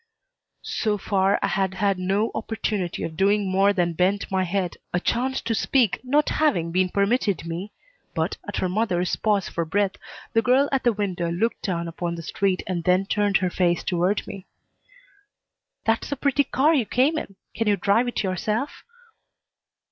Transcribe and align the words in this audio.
So 0.63 0.97
far 0.97 1.37
I 1.43 1.47
had 1.47 1.75
had 1.75 1.99
no 1.99 2.31
opportunity 2.33 3.03
of 3.03 3.15
doing 3.15 3.47
more 3.51 3.71
than 3.71 3.93
bend 3.93 4.25
my 4.31 4.43
head, 4.45 4.77
a 4.91 4.99
chance 4.99 5.41
to 5.41 5.53
speak 5.53 5.99
not 6.03 6.29
having 6.29 6.71
been 6.71 6.89
permitted 6.89 7.45
me, 7.45 7.71
but, 8.15 8.35
at 8.47 8.55
her 8.55 8.67
mother's 8.67 9.15
pause 9.15 9.47
for 9.47 9.63
breath, 9.63 9.91
the 10.33 10.41
girl 10.41 10.67
at 10.71 10.83
the 10.83 10.91
window 10.91 11.29
looked 11.29 11.61
down 11.61 11.87
upon 11.87 12.15
the 12.15 12.23
street 12.23 12.63
and 12.65 12.83
then 12.83 13.05
turned 13.05 13.37
her 13.37 13.51
face 13.51 13.83
toward 13.83 14.25
me. 14.25 14.47
"That's 15.85 16.11
a 16.11 16.15
pretty 16.15 16.45
car 16.45 16.73
you 16.73 16.87
came 16.87 17.15
in. 17.19 17.35
Can 17.53 17.67
you 17.67 17.77
drive 17.77 18.07
it 18.07 18.23
yourself?" 18.23 18.83